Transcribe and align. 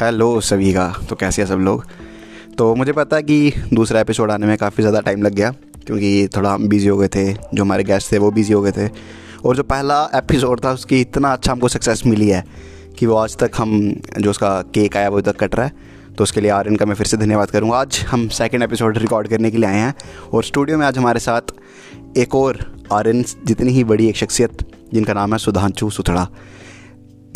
Hello 0.00 0.40
सभी 0.40 0.72
का। 0.72 0.86
तो 1.08 1.16
कैसे 1.16 1.42
हैं 1.42 1.48
सब 1.48 1.58
लोग? 1.58 1.84
तो 2.58 2.74
मुझे 2.74 2.92
पता 2.92 3.16
है 3.16 3.22
कि 3.22 3.52
दूसरा 3.74 4.00
एपिसोड 4.00 4.30
आने 4.30 4.46
में 4.46 4.56
काफ़ी 4.58 4.82
ज़्यादा 4.82 5.00
टाइम 5.00 5.22
लग 5.22 5.32
गया, 5.32 5.50
क्योंकि 5.86 6.28
थोड़ा 6.36 6.52
हम 6.52 6.68
बिज़ी 6.68 6.88
हो 6.88 6.96
गए 6.98 7.08
थे, 7.08 7.32
जो 7.32 7.62
हमारे 7.62 7.84
गेस्ट 7.84 8.12
थे 8.12 8.18
वो 8.18 8.30
बिज़ी 8.30 8.52
हो 8.52 8.60
गए 8.62 8.72
थे। 8.72 8.88
और 9.44 9.56
जो 9.56 9.62
पहला 9.62 9.98
एपिसोड 10.14 10.64
था, 10.64 10.72
उसकी 10.72 11.00
इतना 11.00 11.32
अच्छा 11.32 11.52
हमको 11.52 11.68
सक्सेस 11.68 12.02
मिली 12.06 12.28
है 12.28 12.44
कि 12.98 13.06
वो 13.06 13.16
आज 13.16 13.36
तक 13.36 13.50
हम, 13.56 13.94
जो 14.20 14.30
उसका 14.30 14.60
केक 14.74 14.96
आया, 14.96 15.08
वो 15.08 15.20
तक 15.20 15.36
कट 15.36 15.54
रहा 15.54 15.66
है। 15.66 16.14
तो 16.18 16.24
उसके 16.24 16.40
लिए 16.40 16.50
आर्यन 16.50 16.76
का 16.76 16.86
मैं 16.86 16.94
फिर 16.94 17.06
से 17.06 17.16
धन्यवाद 17.16 17.50
करूँगा। 17.50 17.78
आज 17.78 18.04
हम 18.08 18.26
सेकेंड 18.28 18.62
एपिसोड 18.62 18.98
रिकॉर्ड 18.98 19.28
करने 19.28 19.50
के 19.50 19.58
लिए 19.58 19.68
आए 19.68 19.78
हैं, 19.78 19.94
और 20.32 20.44
स्टूडियो 20.44 20.78
में 20.78 20.86
आज 20.86 20.98
हमारे 20.98 21.20
साथ 21.20 21.52
एक 22.18 22.34
और 22.34 22.64
आर्यन 22.92 23.22
जितनी 23.44 23.72
ही 23.72 23.84
बड़ी 23.84 24.08
एक 24.08 24.16
शख्सियत, 24.16 24.66
जिनका 24.94 25.12
नाम 25.12 25.32
है 25.32 25.38
सुधांशु 25.38 25.90
सुथड़ा। 25.90 26.26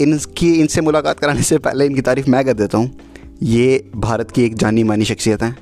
इनकी 0.01 0.53
इनसे 0.61 0.81
मुलाकात 0.81 1.19
कराने 1.19 1.43
से 1.43 1.59
पहले 1.59 1.87
इनकी 1.87 2.01
तारीफ़ 2.01 2.31
मैं 2.31 2.45
कर 2.45 2.53
देता 2.53 2.79
हूँ। 2.79 2.91
ये 3.43 3.91
भारत 3.97 4.31
की 4.31 4.45
एक 4.45 4.55
जानी 4.55 4.83
मानी 4.83 5.05
शख्सियत 5.05 5.43
हैं। 5.43 5.57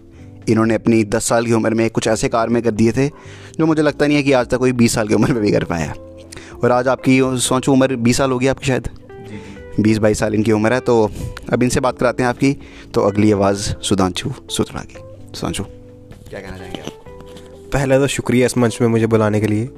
इन्होंने 0.49 0.75
अपनी 0.75 1.03
10 1.05 1.25
साल 1.25 1.47
की 1.47 1.53
उम्र 1.53 1.75
में 1.75 1.89
कुछ 1.91 2.07
ऐसे 2.09 2.29
कार 2.29 2.49
में 2.49 2.63
कर 2.63 2.71
दिए 2.71 2.93
थे, 2.93 3.09
जो 3.09 3.67
मुझे 3.67 3.83
लगता 3.83 4.07
नहीं 4.07 4.17
है 4.17 4.23
कि 4.23 4.33
आज 4.33 4.47
तक 4.47 4.59
कोई 4.59 4.73
20 4.73 4.95
साल 4.95 5.09
की 5.09 5.15
उम्र 5.15 5.33
में 5.33 5.43
भी 5.43 5.53
कर 5.53 5.65
पाया 5.65 5.95
और 6.63 6.73
आज 6.73 6.89
आपकी 6.89 7.21
सोचो 7.41 7.73
उम्र 7.73 7.97
20 7.97 8.17
साल 8.17 8.31
होगी 8.31 8.47
आपकी 8.47 8.67
शायद। 8.67 8.89
बीस 9.81 9.99
बाईस 9.99 10.19
साल 10.19 10.35
इनकी 10.35 10.53
उम्र 10.53 10.73
है 10.73 10.81
तो 10.81 11.11
अब 11.53 11.63
इनसे 11.63 11.81
बात 11.81 11.99
कराते 11.99 12.23
हैं 12.23 12.31
आपकी। 12.31 12.53
तो 12.95 13.01
अगली 13.01 13.33
आवाज़ 13.33 13.71
सुधांशु 13.83 14.31
सुथड़ा 14.51 14.81
की 14.83 14.99
सुधांशु 15.37 15.65
क्या 15.65 16.41
कहना 16.41 16.57
चाहेंगे 16.59 16.81
आप? 16.81 17.71
पहले 17.73 17.99
तो 17.99 18.07
शुक्रिया 18.07 18.47
इस 18.47 18.57
मंच 18.59 18.79
में 18.81 18.89
मुझे 18.89 19.07
बुलाने 19.07 19.41
के 19.41 19.47
लिए। 19.47 19.69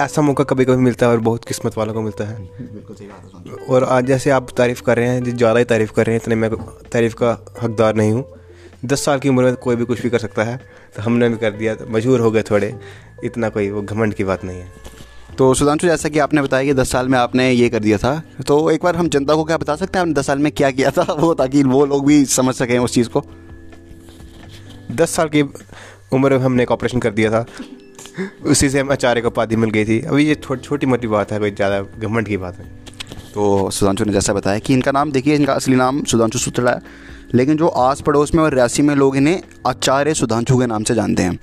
ऐसा 0.00 0.22
मौका 0.22 0.44
कभी 0.44 0.64
कभी 0.64 0.82
मिलता 0.82 1.06
है 1.06 1.12
और 1.12 1.20
बहुत 1.20 1.44
किस्मत 1.44 1.76
वालों 1.78 1.94
को 1.94 2.00
मिलता 2.02 2.24
है। 2.24 2.36
बिल्कुल 2.38 2.96
सही 2.96 3.06
बात 3.06 3.68
और 3.68 3.84
आज 3.86 4.06
जैसे 4.06 4.30
आप 4.30 4.50
तारीफ़ 4.56 4.82
कर 4.82 4.96
रहे 4.96 5.08
हैं 5.08 5.24
ज़्यादा 5.26 5.58
ही 5.58 5.64
तारीफ़ 5.66 5.92
कर 5.92 6.06
रहे 6.06 6.16
हैं 6.16 6.22
इतने 6.22 6.34
मैं 6.34 6.50
तारीफ़ 6.92 7.14
का 7.14 7.30
हकदार 7.62 7.94
नहीं 7.96 8.12
हूँ। 8.12 8.24
दस 8.84 9.04
साल 9.04 9.18
की 9.18 9.28
उम्र 9.28 9.44
में 9.44 9.56
कोई 9.58 9.76
भी 9.76 9.84
कुछ 9.84 10.02
भी 10.02 10.10
कर 10.10 10.18
सकता 10.18 10.44
है 10.44 10.56
तो 10.96 11.02
हमने 11.02 11.28
भी 11.28 11.36
कर 11.36 11.50
दिया 11.52 11.74
तो 11.74 11.86
मजबूर 11.88 12.20
हो 12.20 12.30
गए 12.30 12.42
थोड़े। 12.50 12.74
इतना 13.24 13.48
कोई 13.48 13.70
वो 13.70 13.82
घमंड 13.82 14.14
की 14.14 14.24
बात 14.24 14.44
नहीं 14.44 14.60
है। 14.60 14.68
तो 15.38 15.52
सुधांशु 15.54 15.86
जैसा 15.86 16.08
कि 16.08 16.18
आपने 16.18 16.42
बताया 16.42 16.64
कि 16.64 16.74
दस 16.74 16.90
साल 16.92 17.08
में 17.08 17.18
आपने 17.18 17.50
ये 17.50 17.68
कर 17.68 17.80
दिया 17.80 17.98
था 17.98 18.22
तो 18.46 18.70
एक 18.70 18.84
बार 18.84 18.96
हम 18.96 19.08
जनता 19.08 19.34
को 19.34 19.44
क्या 19.44 19.56
बता 19.56 19.76
सकते 19.76 19.98
हैं 19.98 20.02
आपने 20.02 20.14
दस 20.14 20.26
साल 20.26 20.38
में 20.38 20.50
क्या 20.52 20.70
किया 20.70 20.90
था 20.90 21.12
वो 21.12 21.32
ताकि 21.34 21.62
वो 21.64 21.84
लोग 21.86 22.06
भी 22.06 22.24
समझ 22.28 22.54
सकें 22.54 22.78
उस 22.78 22.94
चीज़ 22.94 23.08
को? 23.08 23.24
दस 24.92 25.10
साल 25.10 25.28
की 25.28 25.42
उम्र 26.12 26.38
में 26.38 26.44
हमने 26.44 26.62
एक 26.62 26.70
ऑपरेशन 26.70 26.98
कर 26.98 27.10
दिया 27.10 27.30
था। 27.30 27.44
उसी 28.42 28.68
से 28.70 28.80
हम 28.80 28.90
आचार्य 28.92 29.20
को 29.20 29.28
उपाधि 29.28 29.56
मिल 29.56 29.70
गई 29.70 29.84
थी। 29.84 30.00
अभी 30.00 30.26
ये 30.26 30.34
छोटी 30.36 30.62
छोटी 30.62 30.86
मोटी 30.86 31.06
बात 31.08 31.32
है, 31.32 31.38
कोई 31.38 31.50
ज़्यादा 31.52 31.80
घमंड 31.98 32.28
की 32.28 32.36
बात 32.38 32.58
है 32.58 32.78
तो 33.30 33.70
सुधांशु 33.70 34.04
ने 34.04 34.12
जैसा 34.12 34.32
बताया 34.32 34.58
कि 34.58 34.74
इनका 34.74 34.92
नाम, 34.92 35.10
देखिए, 35.12 35.34
इनका 35.34 35.52
असली 35.52 35.76
नाम 35.76 36.02
सुधांशु 36.04 36.38
सुथड़ा 36.38 36.70
है, 36.70 36.80
लेकिन 37.34 37.56
जो 37.56 37.66
आस 37.68 38.00
पड़ोस 38.00 38.34
में 38.34 38.42
और 38.42 38.54
रियासी 38.54 38.82
में 38.82 38.94
लोग 38.94 39.16
इन्हें 39.16 39.42
आचार्य 39.66 40.14
सुधांशु 40.14 40.58
के 40.58 40.66
नाम 40.66 40.84
से 40.84 40.94
जानते 40.94 41.22
हैं। 41.22 41.38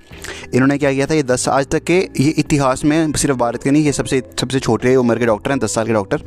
इन्होंने 0.53 0.77
क्या 0.77 0.91
किया 0.91 1.05
था, 1.05 1.13
ये 1.13 1.23
दस 1.23 1.47
आज 1.49 1.67
तक 1.67 1.83
के, 1.83 1.97
ये 2.19 2.29
इतिहास 2.29 2.83
में 2.85 3.11
सिर्फ़ 3.13 3.37
भारत 3.37 3.63
के 3.63 3.71
नहीं, 3.71 3.83
ये 3.85 3.91
सबसे 3.93 4.21
सबसे 4.39 4.59
छोटे 4.59 4.95
उम्र 4.95 5.19
के 5.19 5.25
डॉक्टर 5.25 5.51
हैं, 5.51 5.59
दस 5.59 5.75
साल 5.75 5.87
के 5.87 5.93
डॉक्टर। 5.93 6.23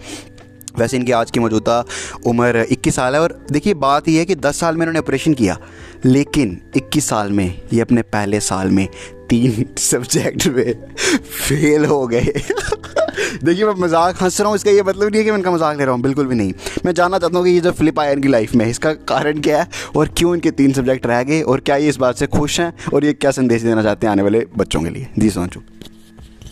वैसे 0.78 0.96
इनकी 0.96 1.12
आज 1.12 1.30
की 1.30 1.40
मौजूदा 1.40 1.84
उम्र 2.26 2.64
21 2.64 2.94
साल 2.94 3.14
है 3.14 3.20
और 3.20 3.38
देखिए, 3.52 3.74
बात 3.74 4.08
यह 4.08 4.18
है 4.18 4.24
कि 4.24 4.34
10 4.36 4.60
साल 4.60 4.76
में 4.76 4.82
इन्होंने 4.82 4.98
ऑपरेशन 4.98 5.34
किया, 5.34 5.58
लेकिन 6.04 6.60
21 6.76 7.08
साल 7.08 7.32
में, 7.32 7.60
ये 7.72 7.80
अपने 7.80 8.02
पहले 8.02 8.40
साल 8.40 8.70
में 8.70 8.86
तीन 9.30 9.64
सब्जेक्ट 9.78 10.46
में 10.46 10.74
फेल 11.22 11.84
हो 11.84 12.06
गए। 12.06 12.20
देखिए, 13.44 13.64
मैं 13.64 13.74
मज़ाक 13.78 14.22
हंस 14.22 14.40
रहा 14.40 14.48
हूँ, 14.48 14.56
इसका 14.56 14.70
ये 14.70 14.82
मतलब 14.82 15.08
नहीं 15.08 15.18
है 15.18 15.24
कि 15.24 15.30
मैं 15.30 15.38
इनका 15.38 15.50
मज़ाक 15.50 15.78
ले 15.78 15.84
रहा 15.84 15.94
हूँ, 15.94 16.02
बिल्कुल 16.02 16.26
भी 16.26 16.34
नहीं। 16.34 16.52
मैं 16.84 16.94
जानना 16.94 17.18
चाहता 17.18 17.38
हूँ 17.38 17.46
कि 17.46 17.52
ये 17.52 17.60
जो 17.60 17.72
फ्लिप 17.72 18.00
आया 18.00 18.12
इनकी 18.12 18.28
लाइफ 18.28 18.54
में, 18.54 18.66
इसका 18.66 18.92
कारण 19.08 19.40
क्या 19.40 19.60
है 19.62 19.68
और 19.96 20.08
क्यों 20.16 20.34
इनके 20.34 20.50
तीन 20.50 20.72
सब्जेक्ट 20.72 21.06
रह 21.06 21.22
गए 21.22 21.40
और 21.42 21.60
क्या 21.60 21.76
ये 21.76 21.88
इस 21.88 21.96
बात 21.96 22.16
से 22.16 22.26
खुश 22.28 22.60
हैं 22.60 22.72
और 22.94 23.04
ये 23.04 23.12
क्या 23.12 23.30
संदेश 23.30 23.62
देना 23.62 23.82
चाहते 23.82 24.06
हैं 24.06 24.12
आने 24.12 24.22
वाले 24.22 24.46
बच्चों 24.56 24.82
के 24.82 24.90
लिए? 24.90 25.08
जी, 25.18 25.30
सोचू। 25.30 25.60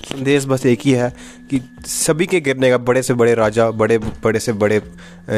संदेश 0.09 0.45
बस 0.47 0.65
एक 0.67 0.81
ही 0.83 0.91
है 0.93 1.09
कि 1.51 1.61
सभी 1.87 2.27
के 2.27 2.41
गिरने 2.41 2.71
का 2.71 2.79
बड़े 2.81 3.03
से 3.03 3.15
बड़े 3.15 3.35
राजा 3.35 3.71
बड़े 3.71 3.99
बड़े 3.99 4.41
से 4.41 4.53
बड़े 4.53 4.81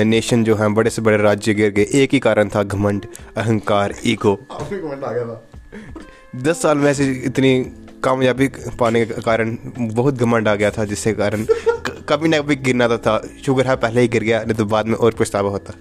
नेशन 0.04 0.44
जो 0.44 0.54
हैं 0.56 0.72
बड़े 0.74 0.90
से 0.90 1.02
बड़े 1.02 1.16
राज्य 1.16 1.54
गिर 1.54 1.70
गए। 1.70 1.86
एक 1.94 2.12
ही 2.12 2.18
कारण 2.18 2.48
था 2.48 2.62
घमंड 2.62 3.06
अहंकार 3.36 3.94
ईगो 4.06 4.34
दस 6.36 6.62
साल 6.62 6.78
में 6.78 6.90
ऐसी 6.90 7.10
इतनी 7.26 7.60
कामयाबी 8.04 8.48
पाने 8.80 9.04
के 9.06 9.20
कारण 9.22 9.56
बहुत 9.78 10.14
घमंड 10.16 10.48
आ 10.48 10.54
गया 10.54 10.70
था 10.70 10.84
जिसके 10.84 11.12
कारण 11.12 11.44
कभी 12.08 12.28
ना 12.28 12.38
कभी 12.38 12.56
गिरना 12.56 12.88
तो 12.88 12.98
था। 12.98 13.20
शुगर 13.46 13.66
है 13.66 13.76
पहले 13.76 14.00
ही 14.00 14.08
गिर 14.08 14.22
गया 14.24 14.42
नहीं 14.42 14.54
तो 14.54 14.64
बाद 14.66 14.86
में 14.86 14.94
और 14.94 15.14
पछतावा 15.18 15.50
होता। 15.50 15.74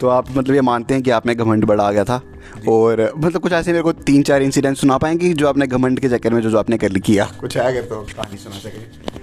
तो 0.00 0.08
आप 0.08 0.30
मतलब 0.30 0.54
ये 0.54 0.60
मानते 0.60 0.94
हैं 0.94 1.02
कि 1.02 1.10
आप 1.10 1.26
में 1.26 1.36
घमंड 1.36 1.64
बड़ा 1.64 1.84
आ 1.84 1.90
गया 1.92 2.04
था? 2.04 2.20
और 2.68 3.12
मतलब 3.16 3.40
कुछ 3.40 3.52
ऐसे 3.52 3.72
मेरे 3.72 3.82
को 3.82 3.92
तीन 3.92 4.22
चार 4.22 4.42
इंसिडेंट 4.42 4.76
सुना 4.76 4.98
पाएँगे 4.98 5.32
जो 5.32 5.48
आपने 5.48 5.66
घमंड 5.66 6.00
के 6.00 6.08
चक्कर 6.08 6.34
में 6.34 6.42
जो 6.42 6.50
जो 6.50 6.58
आपने 6.58 6.78
कर 6.78 6.98
किया 6.98 7.32
कुछ 7.40 7.56
है 7.56 7.64
अगर 7.64 7.82
तो 7.82 7.96
कहानी 7.96 8.36
सुना 8.36 8.58
सके। 8.58 9.14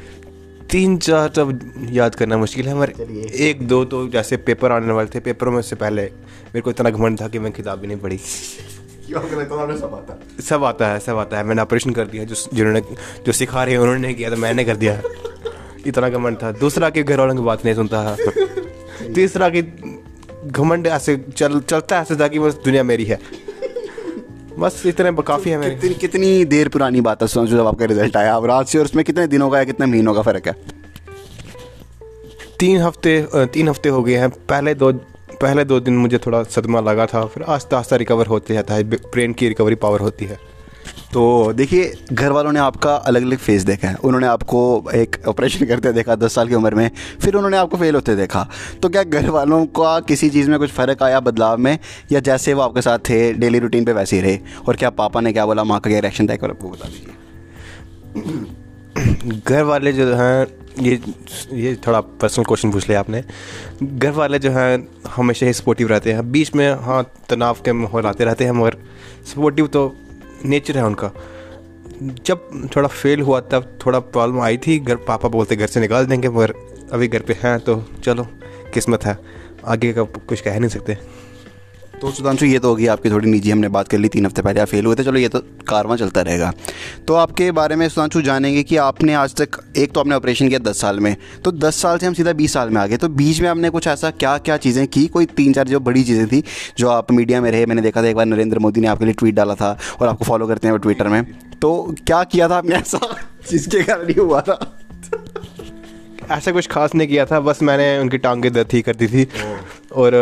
तीन 0.67 0.97
चार 0.97 1.29
तब 1.29 1.71
याद 1.89 2.15
करना 2.15 2.37
मुश्किल 2.37 2.65
है 2.65 2.71
हमारे 2.71 2.93
एक 3.35 3.67
दो 3.67 3.85
तो 3.85 4.07
जैसे 4.07 4.37
पेपर 4.37 4.71
आने 4.71 4.93
वाले 4.93 5.09
थे 5.15 5.19
पेपरों 5.19 5.51
में 5.51 5.61
से 5.61 5.75
पहले 5.75 6.01
मेरे 6.01 6.61
को 6.61 6.69
इतना 6.69 6.89
घमंड 6.89 7.21
था 7.21 7.27
कि 7.27 7.39
मैं 7.39 7.51
किताब 7.51 7.81
ही 7.81 7.87
नहीं 7.87 7.97
पढ़ी। 7.97 8.17
सब 8.17 9.15
आता 9.15 10.13
है 10.13 10.41
सब 10.41 10.63
आता। 10.63 10.87
है 10.87 10.99
सब 10.99 11.17
आता 11.17 11.37
है। 11.37 11.43
मैंने 11.43 11.61
ऑपरेशन 11.61 11.91
कर 11.91 12.05
दिया 12.05 12.23
जो 12.23 12.35
जिन्होंने 12.53 12.81
जो 13.25 13.31
सिखा 13.31 13.63
रहे 13.63 13.73
हैं 13.73 13.81
उन्होंने 13.81 14.13
किया 14.13 14.29
तो 14.29 14.37
मैंने 14.37 14.63
कर 14.63 14.75
दिया। 14.75 15.01
इतना 15.87 16.09
घमंड 16.09 16.37
था। 16.43 16.51
दूसरा 16.51 16.89
के 16.89 17.03
घर 17.03 17.19
वालों 17.19 17.35
की 17.35 17.41
बात 17.41 17.65
नहीं 17.65 17.75
सुनता। 17.75 18.01
है 18.01 19.13
तीसरा 19.13 19.49
की 19.49 19.61
घमंड 20.45 20.87
ऐसे 20.87 21.15
चल 21.37 21.59
चलता 21.59 21.95
है 21.95 22.01
ऐसे 22.01 22.15
था 22.15 22.27
कि 22.27 22.39
बस 22.39 22.53
दुनिया 22.65 22.83
मेरी 22.83 23.05
है। 23.05 23.19
बस 24.59 24.81
इतने 24.85 25.11
काफ़ी 25.23 25.51
है 25.51 25.57
मेरे। 25.57 25.75
कितनी 25.75 25.93
कितनी 25.95 26.45
देर 26.45 26.69
पुरानी 26.69 27.01
बात 27.01 27.23
है 27.23 27.27
जब 27.47 27.67
आपका 27.67 27.85
रिज़ल्ट 27.85 28.17
आया। 28.17 28.35
अब 28.35 28.45
रात 28.45 28.67
से 28.67 28.77
और 28.79 28.85
उसमें 28.85 29.03
कितने 29.05 29.27
दिनों 29.27 29.49
का 29.49 29.57
या 29.57 29.63
कितने 29.63 29.85
महीनों 29.85 30.13
का 30.13 30.21
फ़र्क 30.21 30.47
है? 30.47 30.55
तीन 32.59 32.81
हफ़्ते 32.81 33.45
तीन 33.45 33.69
हफ़्ते 33.69 33.89
हो 33.89 34.03
गए 34.03 34.15
हैं। 34.15 34.29
पहले 34.29 34.73
दो 34.73 34.91
पहले 35.41 35.63
दो 35.65 35.79
दिन 35.79 35.97
मुझे 35.97 36.17
थोड़ा 36.17 36.43
सदमा 36.43 36.79
लगा 36.79 37.05
था 37.05 37.25
फिर 37.25 37.43
आस्ता 37.43 37.77
आस्ता 37.79 37.95
रिकवर 37.95 38.25
होते 38.25 38.53
जाता 38.53 38.73
है। 38.73 38.83
ब्रेन 38.83 39.33
की 39.33 39.47
रिकवरी 39.47 39.75
पावर 39.75 39.99
होती 39.99 40.25
है। 40.25 40.37
तो 41.13 41.53
देखिए 41.53 41.93
घर 42.13 42.31
वालों 42.31 42.51
ने 42.51 42.59
आपका 42.59 42.95
अलग 42.95 43.21
अलग 43.21 43.37
फ़ेज़ 43.37 43.65
देखा 43.65 43.87
है। 43.87 43.95
उन्होंने 43.95 44.27
आपको 44.27 44.91
एक 44.95 45.15
ऑपरेशन 45.27 45.65
करते 45.65 45.91
देखा, 45.93 46.15
दस 46.15 46.35
साल 46.35 46.47
की 46.47 46.55
उम्र 46.55 46.75
में। 46.75 46.91
फिर 47.21 47.35
उन्होंने 47.35 47.57
आपको 47.57 47.77
फेल 47.77 47.95
होते 47.95 48.15
देखा। 48.15 48.49
तो 48.81 48.89
क्या 48.89 49.03
घर 49.03 49.29
वालों 49.29 49.65
का 49.65 49.99
किसी 49.99 50.29
चीज़ 50.29 50.49
में 50.49 50.59
कुछ 50.59 50.71
फ़र्क 50.71 51.03
आया 51.03 51.19
बदलाव 51.19 51.57
में? 51.57 51.79
या 52.11 52.19
जैसे 52.19 52.53
वो 52.53 52.61
आपके 52.61 52.81
साथ 52.81 52.99
थे 52.99 53.33
डेली 53.33 53.59
रूटीन 53.59 53.85
पे 53.85 53.93
वैसे 53.93 54.15
ही 54.15 54.21
रहे? 54.21 54.39
और 54.67 54.75
क्या 54.75 54.89
पापा 54.89 55.21
ने 55.21 55.33
क्या 55.33 55.45
बोला? 55.45 55.63
माँ 55.63 55.79
का 55.79 55.89
क्या 55.89 55.99
रिएक्शन 55.99 56.27
था? 56.29 56.33
एक 56.33 56.41
बार 56.41 56.51
आपको 56.51 56.69
बता 56.69 56.87
दीजिए। 56.87 57.15
घर 59.47 59.63
वाले 59.63 59.93
जो 59.93 60.15
हैं, 60.15 60.47
ये 60.79 61.01
ये 61.53 61.77
थोड़ा 61.87 62.01
पर्सनल 62.01 62.45
क्वेश्चन 62.45 62.71
पूछ 62.71 62.89
लिया 62.89 62.99
आपने। 62.99 63.23
घर 63.83 64.11
वाले 64.11 64.39
जो 64.39 64.51
हैं, 64.51 64.87
हमेशा 65.15 65.45
ही 65.45 65.53
सपोर्टिव 65.53 65.87
रहते 65.87 66.13
हैं। 66.13 66.31
बीच 66.31 66.55
में 66.55 66.75
हाँ 66.75 67.11
तनाव 67.29 67.57
के 67.65 67.73
माहौल 67.73 68.05
आते 68.05 68.23
रहते 68.23 68.43
हैं, 68.43 68.51
मगर 68.51 68.77
सपोर्टिव 69.33 69.67
तो 69.67 69.95
नेचर 70.45 70.77
है 70.77 70.85
उनका। 70.85 71.11
जब 72.25 72.69
थोड़ा 72.75 72.87
फेल 72.87 73.21
हुआ, 73.21 73.39
तब 73.39 73.79
थोड़ा 73.85 73.99
प्रॉब्लम 73.99 74.41
आई 74.41 74.57
थी। 74.57 74.79
घर, 74.79 74.95
पापा 74.95 75.29
बोलते, 75.29 75.55
घर 75.55 75.67
से 75.67 75.79
निकाल 75.79 76.05
देंगे, 76.05 76.29
मगर 76.29 76.53
अभी 76.93 77.07
घर 77.07 77.19
पे 77.19 77.33
हैं 77.33 77.59
तो 77.59 77.83
चलो, 78.03 78.27
किस्मत 78.73 79.05
है। 79.05 79.17
आगे 79.65 79.93
का 79.93 80.03
कुछ 80.03 80.41
कह 80.41 80.59
नहीं 80.59 80.69
सकते। 80.69 80.97
तो 82.01 82.11
सुधांशु 82.11 82.45
ये 82.45 82.59
तो 82.59 82.67
होगी 82.67 82.87
आपकी 82.87 83.09
थोड़ी 83.09 83.29
निजी 83.29 83.51
हमने 83.51 83.67
बात 83.69 83.87
कर 83.87 83.97
ली 83.97 84.07
तीन 84.07 84.25
हफ़्ते 84.25 84.41
पहले 84.41 84.59
आप 84.59 84.67
फेल 84.67 84.85
हुए 84.85 84.95
थे 84.95 85.03
चलो 85.03 85.19
ये 85.19 85.27
तो 85.29 85.39
कारवा 85.67 85.95
चलता 85.95 86.21
रहेगा। 86.21 86.51
तो 87.07 87.13
आपके 87.13 87.51
बारे 87.51 87.75
में 87.75 87.87
सुधांशु 87.89 88.21
जानेंगे 88.21 88.63
कि 88.63 88.77
आपने 88.77 89.13
आज 89.13 89.35
तक 89.35 89.59
एक 89.77 89.91
तो 89.91 89.99
आपने 89.99 90.15
ऑपरेशन 90.15 90.49
किया 90.49 90.59
दस 90.59 90.81
साल 90.81 90.99
में 90.99 91.15
तो 91.45 91.51
दस 91.51 91.75
साल 91.75 91.97
से 91.97 92.05
हम 92.05 92.13
सीधा 92.13 92.33
बीस 92.33 92.53
साल 92.53 92.69
में 92.69 92.81
आ 92.81 92.85
गए 92.87 92.97
तो 92.97 93.09
बीच 93.11 93.41
में 93.41 93.49
आपने 93.49 93.69
कुछ 93.69 93.87
ऐसा 93.87 94.09
क्या 94.11 94.37
क्या 94.37 94.57
चीज़ें 94.57 94.87
की? 94.87 95.05
कोई 95.07 95.25
तीन 95.27 95.53
चार 95.53 95.67
जो 95.67 95.79
बड़ी 95.79 96.03
चीज़ें 96.03 96.27
थी 96.27 96.43
जो 96.77 96.89
आप 96.89 97.11
मीडिया 97.11 97.41
में 97.41 97.49
रहे 97.51 97.65
मैंने 97.65 97.81
देखा 97.81 98.03
था 98.03 98.07
एक 98.07 98.15
बार 98.15 98.25
नरेंद्र 98.25 98.59
मोदी 98.59 98.81
ने 98.81 98.87
आपके 98.87 99.05
लिए 99.05 99.13
ट्वीट 99.13 99.35
डाला 99.35 99.55
था 99.55 99.77
और 100.01 100.07
आपको 100.07 100.25
फॉलो 100.25 100.47
करते 100.47 100.67
हैं 100.67 100.71
वो 100.71 100.77
ट्विटर 100.77 101.07
में। 101.07 101.23
तो 101.61 101.95
क्या 102.07 102.23
किया 102.23 102.49
था 102.49 102.57
आपने 102.57 102.75
ऐसा 102.75 102.99
जिसके 103.51 103.83
कारण 103.83 104.07
ही 104.07 104.19
हुआ 104.19 104.41
था? 104.41 104.59
ऐसा 106.31 106.51
कुछ 106.51 106.67
खास 106.67 106.95
नहीं 106.95 107.07
किया 107.07 107.25
था 107.25 107.39
बस 107.39 107.61
मैंने 107.63 107.97
उनकी 107.99 108.17
टांगे 108.17 108.49
दर्द 108.49 108.67
ठीक 108.67 108.85
कर 108.85 108.95
दी 108.95 109.07
थी। 109.07 109.27
और 109.91 110.13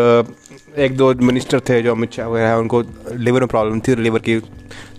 एक 0.78 0.96
दो 0.98 1.14
मिनिस्टर 1.22 1.60
थे 1.60 1.82
जो 1.82 1.92
अमित 1.92 2.14
शाह 2.14 2.28
वगैरह 2.28 2.56
उनको 2.56 2.82
लिवर 3.18 3.40
में 3.40 3.48
प्रॉब्लम 3.48 3.80
थी 3.80 3.96
लिवर 3.96 4.20
की 4.20 4.40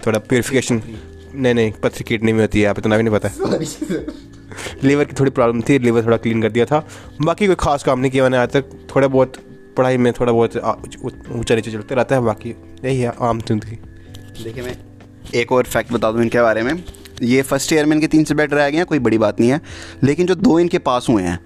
थोड़ा 0.07 0.19
प्योरिफिकेशन 0.19 0.83
नहीं 1.35 1.55
नहीं 1.55 1.73
पत्थर 1.83 2.03
किडनी 2.03 2.33
में 2.33 2.41
होती 2.41 2.61
है, 2.61 2.67
आप 2.67 2.79
इतना 2.79 2.97
भी 2.97 3.03
नहीं 3.03 3.15
पता। 3.15 3.29
लीवर 4.85 5.05
की 5.05 5.15
थोड़ी 5.21 5.31
प्रॉब्लम 5.31 5.61
थी 5.69 5.79
लीवर 5.79 6.05
थोड़ा 6.05 6.17
क्लीन 6.17 6.43
कर 6.43 6.51
दिया 6.51 6.65
था। 6.67 6.85
बाकी 7.23 7.47
कोई 7.47 7.57
खास 7.61 7.83
काम 7.85 8.01
नहीं 8.01 8.11
किया 8.11 8.23
मैंने 8.23 8.37
आज 8.37 8.49
तक। 8.53 8.71
थोड़ा 8.95 9.09
बहुत 9.09 9.37
पढ़ाई 9.77 9.97
में 9.97 10.13
थोड़ा 10.13 10.33
बहुत 10.33 10.57
ऊँचा 10.57 11.55
नीचे 11.55 11.71
चलते 11.71 11.95
रहता 11.95 12.15
है, 12.15 12.21
बाकी 12.23 12.55
यही 12.85 13.01
है 13.01 13.13
आम 13.21 13.41
ज़िंदगी। 13.41 13.79
देखिए 14.45 14.63
मैं 14.63 14.77
एक 15.35 15.53
और 15.53 15.65
फैक्ट 15.67 15.93
बता 15.93 16.11
दूँ 16.13 16.23
इनके 16.23 16.43
बारे 16.43 16.63
में। 16.63 16.83
ये 17.23 17.43
फ़र्स्ट 17.43 17.73
ईयर 17.73 17.87
में 17.87 17.95
इनके 17.97 18.07
तीन 18.07 18.25
से 18.25 18.35
सब्जेक्ट 18.35 18.55
रह 18.55 18.71
गए 18.71 18.77
हैं, 18.77 18.87
कोई 18.87 18.99
बड़ी 18.99 19.19
बात 19.19 19.41
नहीं 19.41 19.51
है। 19.51 19.61
लेकिन 20.03 20.27
जो 20.27 20.35
दो 20.37 20.59
इनके 20.59 20.79
पास 20.81 21.07
हुए 21.09 21.23
हैं 21.23 21.39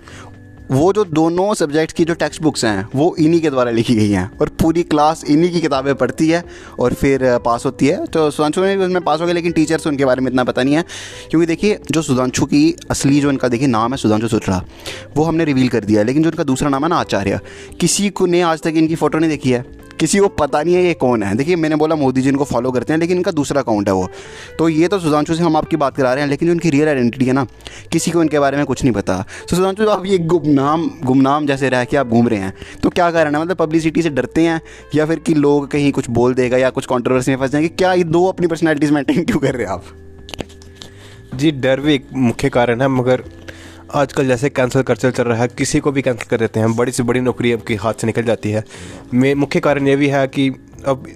वो 0.70 0.92
जो 0.92 1.04
दोनों 1.04 1.54
सब्जेक्ट 1.54 1.92
की 1.92 2.04
जो 2.04 2.14
टेक्स्ट 2.14 2.42
बुक्स 2.42 2.64
हैं, 2.64 2.88
वो 2.94 3.16
इन्हीं 3.18 3.40
के 3.40 3.50
द्वारा 3.50 3.70
लिखी 3.70 3.94
गई 3.94 4.10
हैं। 4.10 4.38
और 4.38 4.48
पूरी 4.48 4.82
क्लास 4.82 5.24
इन्हीं 5.24 5.52
की 5.52 5.60
किताबें 5.60 5.94
पढ़ती 5.94 6.28
है 6.28 6.44
और 6.78 6.94
फिर 6.94 7.38
पास 7.38 7.66
होती 7.66 7.86
है। 7.86 8.06
तो 8.06 8.30
सुधांशु 8.30 8.60
में 8.60 8.78
भी 8.78 8.84
उसमें 8.84 9.02
पास 9.02 9.20
हो 9.20 9.26
गए 9.26 9.32
लेकिन 9.32 9.52
टीचर्स 9.52 9.86
उनके 9.86 10.04
बारे 10.04 10.20
में 10.20 10.28
इतना 10.28 10.44
पता 10.44 10.62
नहीं 10.62 10.74
है। 10.74 10.84
क्योंकि 11.30 11.46
देखिए, 11.46 11.78
जो 11.90 12.02
सुधांशु 12.02 12.46
की 12.46 12.76
असली 12.90 13.20
जो 13.20 13.30
इनका 13.30 13.48
देखिए, 13.48 13.68
नाम 13.68 13.90
है 13.90 13.96
सुधांशु 13.96 14.28
सुथरा 14.28 14.64
वो 15.16 15.24
हमने 15.24 15.44
रिवील 15.44 15.68
कर 15.68 15.84
दिया, 15.84 16.02
लेकिन 16.02 16.22
जो 16.22 16.28
इनका 16.28 16.44
दूसरा 16.44 16.68
नाम 16.68 16.82
है 16.82 16.88
ना 16.88 16.96
आचार्य। 16.96 17.40
किसी 17.80 18.10
को 18.10 18.26
ने 18.26 18.40
आज 18.40 18.60
तक 18.60 18.72
इनकी 18.76 18.94
फ़ोटो 18.94 19.18
नहीं 19.18 19.30
देखी 19.30 19.50
है। 19.50 19.83
किसी 20.00 20.18
को 20.18 20.28
पता 20.28 20.62
नहीं 20.62 20.74
है 20.74 20.84
ये 20.84 20.94
कौन 20.94 21.22
है। 21.22 21.36
देखिए, 21.36 21.56
मैंने 21.56 21.76
बोला 21.76 21.94
मोदी 21.94 22.22
जी 22.22 22.28
इनको 22.28 22.44
फॉलो 22.44 22.70
करते 22.70 22.92
हैं, 22.92 23.00
लेकिन 23.00 23.16
इनका 23.16 23.30
दूसरा 23.30 23.60
अकाउंट 23.60 23.88
है 23.88 23.94
वो। 23.94 24.08
तो 24.58 24.68
ये 24.68 24.88
तो 24.88 24.98
सुधांशु 24.98 25.34
से 25.34 25.42
हम 25.42 25.56
आपकी 25.56 25.76
बात 25.76 25.96
करा 25.96 26.14
रहे 26.14 26.24
हैं, 26.24 26.30
लेकिन 26.30 26.48
जो 26.48 26.52
उनकी 26.52 26.70
रियल 26.70 26.88
आइडेंटिटी 26.88 27.24
है 27.24 27.32
ना। 27.32 27.46
किसी 27.92 28.10
को 28.10 28.22
इनके 28.22 28.38
बारे 28.38 28.56
में 28.56 28.66
कुछ 28.66 28.82
नहीं 28.82 28.92
पता। 28.92 29.24
तो 29.50 29.56
सुधांशु, 29.56 29.88
आप 29.88 30.06
ये 30.06 30.18
गुमनाम 30.18 30.90
गुमनाम 31.04 31.46
जैसे 31.46 31.68
रह 31.68 31.84
के 31.84 31.96
आप 31.96 32.08
घूम 32.08 32.28
रहे 32.28 32.38
हैं। 32.38 32.54
तो 32.82 32.90
क्या 32.90 33.10
कारण 33.10 33.34
है? 33.34 33.42
मतलब 33.42 33.56
पब्लिसिटी 33.56 34.02
से 34.02 34.10
डरते 34.10 34.40
हैं, 34.40 34.62
या 34.94 35.06
फिर 35.06 35.18
कि 35.18 35.34
लोग 35.34 35.68
कहीं 35.68 35.92
कुछ 35.92 36.10
बोल 36.10 36.34
देगा 36.34 36.56
या 36.56 36.70
कुछ 36.70 36.86
कॉन्ट्रोवर्सी 36.86 37.30
में 37.30 37.38
फंस 37.38 37.50
जाएँगे? 37.50 37.68
क्या 37.68 37.92
ये 37.92 38.04
दो 38.04 38.26
अपनी 38.26 38.46
पर्सनैलिटीज़ 38.46 38.92
मेंटेन 38.92 39.24
क्यों 39.24 39.38
कर 39.38 39.54
रहे 39.54 39.66
हैं 39.66 39.72
आप? 39.72 39.84
जी, 41.34 41.50
डर 41.50 41.80
भी 41.80 41.94
एक 41.94 42.06
मुख्य 42.14 42.48
कारण 42.48 42.80
है, 42.80 42.88
मगर 42.88 43.24
आजकल 43.94 44.26
जैसे 44.26 44.48
कैंसिल 44.50 44.82
कल्चर 44.82 45.10
चल 45.10 45.24
रहा 45.24 45.42
है 45.42 45.48
किसी 45.48 45.80
को 45.80 45.90
भी 45.92 46.02
कैंसिल 46.02 46.28
कर 46.28 46.38
देते 46.38 46.60
हैं। 46.60 46.74
बड़ी 46.76 46.92
से 46.92 47.02
बड़ी 47.02 47.20
नौकरी 47.20 47.52
अब 47.52 47.58
आपके 47.58 47.74
हाथ 47.74 47.94
से 47.94 48.06
निकल 48.06 48.22
जाती 48.22 48.50
है। 48.50 48.64
मुख्य 49.34 49.60
कारण 49.60 49.88
ये 49.88 49.96
भी 49.96 50.08
है 50.08 50.26
कि 50.28 50.48
अब 50.86 51.06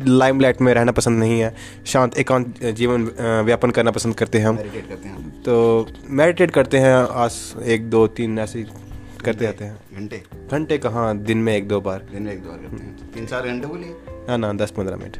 लाइमलाइट 0.00 0.60
में 0.60 0.72
रहना 0.74 0.92
पसंद 0.92 1.18
नहीं 1.18 1.40
है। 1.40 1.54
शांत 1.86 2.18
एकांत 2.18 2.64
जीवन 2.76 3.04
व्यापन 3.46 3.70
करना 3.70 3.90
पसंद 3.90 4.14
करते 4.14 4.38
हैं 4.38 4.46
हम। 4.46 4.56
तो 5.44 5.86
मेडिटेट 6.10 6.50
करते 6.50 6.78
हैं 6.78 6.94
आज 6.94 7.38
एक 7.66 7.88
दो 7.90 8.06
तीन 8.08 8.38
ऐसे 8.38 8.66
करते 9.24 9.44
रहते 9.44 9.64
हैं। 9.64 9.78
घंटे। 9.96 10.22
घंटे 10.52 10.78
कहाँ? 10.78 11.16
दिन 11.18 11.38
में 11.38 11.54
एक 11.56 11.68
दो 11.68 11.80
बार। 11.80 12.06
दिन 12.12 12.22
में 12.22 12.32
एक 12.32 12.42
दो 12.42 12.48
बार 12.48 12.58
करते 12.58 12.84
हैं। 12.84 13.10
तीन 13.14 13.26
चार 13.26 13.48
घंटे 13.48 13.66
बोलिए। 13.66 13.96
हाँ 14.28 14.38
ना 14.38 14.52
दस 14.54 14.70
पंद्रह 14.70 14.96
मिनट। 14.96 15.16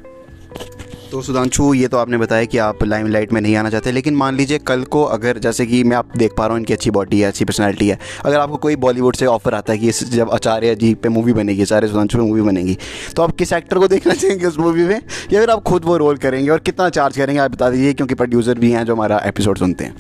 तो 1.13 1.21
सुधांशु 1.23 1.75
ये 1.75 1.89
तो 1.89 1.97
आपने 1.97 2.19
बताया 2.19 2.45
कि 2.45 2.59
आप 2.59 2.83
लाइमलाइट 2.85 3.33
में 3.33 3.41
नहीं 3.41 3.55
आना 3.57 3.71
चाहते 3.71 3.93
लेकिन 3.93 4.15
मान 4.17 4.35
लीजिए 4.37 4.59
कल 4.59 4.83
को 4.85 5.03
अगर 5.03 5.39
जैसे 5.39 5.67
कि 5.67 5.83
मैं 5.85 5.97
आप 5.97 6.17
देख 6.17 6.33
पा 6.39 6.45
रहा 6.45 6.53
हूँ 6.53 6.59
इनकी 6.59 6.73
अच्छी 6.73 6.91
बॉडी 6.91 7.21
है 7.21 7.29
अच्छी 7.29 7.45
पर्सनैलिटी 7.45 7.89
है 7.89 7.99
अगर 8.25 8.39
आपको 8.41 8.57
कोई 8.57 8.77
बॉलीवुड 8.77 9.17
से 9.17 9.27
ऑफ़र 9.27 9.55
आता 9.55 9.73
है 9.73 9.79
कि 9.79 9.91
जब 9.91 10.31
आचार्य 10.31 10.75
जी 10.75 10.95
पे 10.95 11.09
मूवी 11.09 11.33
बनेगी 11.33 11.63
आचार्य 11.63 11.89
सुधांशु 11.89 12.19
पे 12.19 12.25
मूवी 12.25 12.43
बनेगी 12.43 12.77
तो 13.17 13.23
आप 13.23 13.37
किस 13.37 13.53
एक्टर 13.53 13.79
को 13.79 13.89
देखना 13.89 14.15
चाहेंगे 14.15 14.47
उस 14.47 14.59
मूवी 14.59 14.85
में 14.85 15.01
या 15.33 15.41
फिर 15.41 15.51
आप 15.51 15.63
खुद 15.63 15.85
वो 15.85 15.97
रोल 15.97 16.17
करेंगे 16.17 16.51
और 16.51 16.59
कितना 16.59 16.89
चार्ज 16.89 17.17
करेंगे 17.17 17.41
आप 17.41 17.51
बता 17.51 17.71
दीजिए 17.71 17.93
क्योंकि 17.93 18.15
प्रोड्यूसर 18.15 18.59
भी 18.59 18.71
हैं 18.73 18.85
जो 18.85 18.95
हमारा 18.95 19.21
एपिसोड 19.25 19.59
सुनते 19.59 19.85
हैं। 19.85 19.97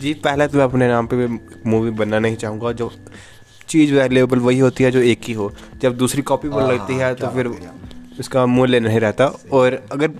जी 0.00 0.12
पहले 0.14 0.46
तो 0.46 0.58
मैं 0.58 0.64
अपने 0.64 0.88
नाम 0.88 1.06
पे 1.06 1.26
मूवी 1.70 1.90
बनना 1.90 2.18
नहीं 2.18 2.36
चाहूँगा 2.36 2.72
जो 2.72 2.90
चीज़ 3.68 3.94
अवेलेबल 3.94 4.38
वही 4.38 4.58
होती 4.58 4.84
है 4.84 4.90
जो 4.90 5.00
एक 5.00 5.20
ही 5.24 5.32
हो। 5.32 5.52
जब 5.82 5.96
दूसरी 5.96 6.22
कॉपी 6.22 6.48
बन 6.48 6.62
लगती 6.62 6.94
है 6.94 7.14
तो 7.14 7.26
फिर 7.26 7.48
उसका 8.20 8.46
मूल्य 8.46 8.80
नहीं 8.80 9.00
रहता। 9.00 9.26
और 9.52 9.82
अगर 9.92 10.10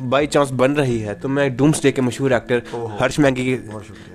बाई 0.00 0.26
चांस 0.26 0.50
बन 0.52 0.72
रही 0.72 0.98
है 0.98 1.14
तो 1.14 1.28
मैं 1.28 1.56
डूम्स 1.56 1.82
डे 1.82 1.92
के 1.92 2.02
मशहूर 2.02 2.32
एक्टर 2.32 2.62
हर्ष 3.00 3.18
मैंगी 3.18 3.44
की 3.44 3.54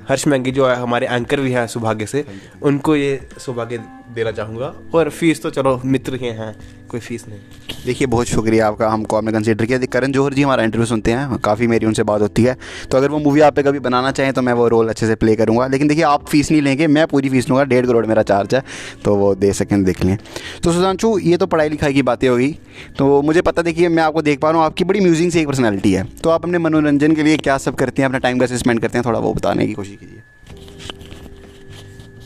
हर्ष 0.09 0.25
मैंगी 0.27 0.51
जो 0.51 0.65
हमारे 0.65 1.07
एंकर 1.07 1.39
भी 1.39 1.51
हैं 1.51 1.65
सौभाग्य 1.67 2.05
से 2.05 2.23
उनको 2.63 2.95
ये 2.95 3.19
सौभाग्य 3.37 3.77
देना 4.13 4.31
चाहूँगा। 4.31 4.73
और 4.95 5.09
फ़ीस 5.09 5.41
तो 5.41 5.49
चलो 5.49 5.79
मित्र 5.85 6.15
ही 6.15 6.27
हैं। 6.27 6.55
कोई 6.91 6.99
फ़ीस 6.99 7.25
नहीं। 7.27 7.39
देखिए, 7.85 8.07
बहुत 8.07 8.27
शुक्रिया 8.27 8.67
आपका, 8.67 8.89
हमको 8.89 9.17
आपने 9.17 9.31
कंसिडर 9.31 9.65
किया। 9.65 9.77
करण 9.91 10.11
जौहर 10.11 10.33
जी 10.33 10.41
हमारा 10.41 10.63
इंटरव्यू 10.63 10.85
सुनते 10.85 11.11
हैं, 11.11 11.37
काफ़ी 11.37 11.67
मेरी 11.67 11.85
उनसे 11.85 12.03
बात 12.03 12.21
होती 12.21 12.43
है। 12.43 12.55
तो 12.91 12.97
अगर 12.97 13.09
वो 13.09 13.19
मूवी 13.19 13.41
आप 13.41 13.55
पे 13.55 13.63
कभी 13.63 13.79
बनाना 13.79 14.11
चाहें 14.11 14.33
तो 14.33 14.41
मैं 14.41 14.53
वो 14.53 14.67
रोल 14.67 14.89
अच्छे 14.89 15.07
से 15.07 15.15
प्ले 15.15 15.35
करूँगा। 15.35 15.67
लेकिन 15.67 15.87
देखिए, 15.87 16.03
आप 16.05 16.27
फ़ीस 16.29 16.51
नहीं 16.51 16.61
लेंगे, 16.61 16.87
मैं 16.89 17.05
पूरी 17.07 17.29
फ़ीस 17.29 17.49
लूँगा, 17.49 17.63
डेढ़ 17.65 17.85
करोड़ 17.85 18.05
मेरा 18.05 18.23
चार्ज 18.23 18.55
है 18.55 18.63
तो 19.03 19.15
वो 19.15 19.33
दे 19.35 19.51
सकें, 19.53 19.83
देख 19.83 20.03
लें। 20.05 20.17
तो 20.63 20.71
सुधांशु, 20.71 21.17
ये 21.19 21.37
तो 21.37 21.45
पढ़ाई 21.47 21.69
लिखाई 21.69 21.93
की 21.93 22.01
बातें 22.03 22.27
होगी 22.29 22.55
तो 22.97 23.21
मुझे 23.21 23.41
पता, 23.41 23.61
देखिए, 23.61 23.89
मैं 23.89 24.03
आपको 24.03 24.21
देख 24.21 24.39
पा 24.39 24.49
रहा 24.49 24.59
हूँ, 24.59 24.65
आपकी 24.65 24.83
बड़ी 24.83 24.99
म्यूजिंग 24.99 25.31
से 25.31 25.41
एक 25.41 25.47
पर्सनैलिटी 25.47 25.93
है। 25.93 26.03
तो 26.23 26.29
आप 26.29 26.43
अपने 26.43 26.57
मनोरंजन 26.57 27.15
के 27.15 27.23
लिए 27.23 27.37
क्या 27.39 27.57
सब 27.59 27.75
करते 27.75 28.01
हैं, 28.01 28.09
अपना 28.09 28.19
टाइम 28.19 28.39
कैसे 28.39 28.57
स्पेंड 28.57 28.79
करते 28.79 28.97
हैं, 28.97 29.05
थोड़ा 29.05 29.19
वो 29.19 29.33
बताने 29.33 29.67
की 29.67 29.73
कोशिश 29.73 29.95
कीजिए। 29.95 30.21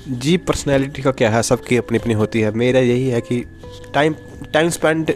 जी 0.08 0.38
पर्सनैलिटी 0.38 1.02
का 1.02 1.12
क्या 1.12 1.30
है? 1.30 1.44
सबकी 1.44 1.78
अपनी 1.78 1.98
अपनी 1.98 2.14
होती 2.14 2.42
है। 2.42 2.52
मेरा 2.52 2.80
यही 2.80 3.08
है 3.08 3.22
कि 3.22 3.46
टाइम 3.94 4.16
टाइम 4.54 4.70
स्पेंड 4.70 5.14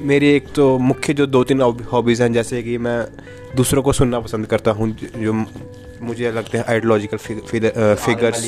मेरी 0.00 0.28
एक 0.28 0.46
तो 0.54 0.78
मुख्य 0.78 1.14
जो 1.14 1.26
दो 1.26 1.44
तीन 1.44 1.60
हॉबीज़ 1.92 2.22
हैं 2.22 2.32
जैसे 2.32 2.62
कि 2.62 2.78
मैं 2.78 3.04
दूसरों 3.56 3.82
को 3.82 3.92
सुनना 3.92 4.20
पसंद 4.20 4.46
करता 4.46 4.70
हूँ 4.70 4.96
जो 5.16 5.32
मुझे 6.02 6.30
लगते 6.32 6.58
हैं 6.58 6.64
आइडियोलॉजिकल 6.68 7.16
फिगर्स 7.16 8.42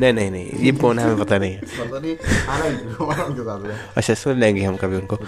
नहीं 0.00 0.12
नहीं 0.12 0.30
नहीं 0.30 0.50
ये 0.60 0.72
कौन 0.72 0.98
है 0.98 1.04
हमें 1.04 1.18
पता 1.18 1.38
नहीं 1.38 1.52
है। 1.54 1.60
अच्छा 3.96 4.14
सुन 4.14 4.38
लेंगे 4.38 4.62
हम 4.64 4.76
कभी 4.76 4.96
उनको। 4.96 5.18